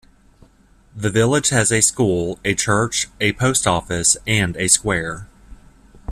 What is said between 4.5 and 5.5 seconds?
a square.